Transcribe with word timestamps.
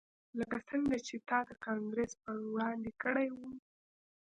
لکه 0.39 0.57
څنګه 0.69 0.97
چې 1.07 1.15
تا 1.27 1.39
د 1.49 1.51
کانګرس 1.65 2.11
په 2.23 2.31
وړاندې 2.53 2.91
کړي 3.03 3.27
وو 3.37 3.49